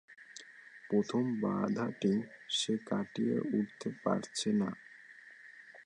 [0.89, 2.13] প্রথম বাধাটি
[2.49, 4.69] সে কাটিয়ে উঠতে পারছে না।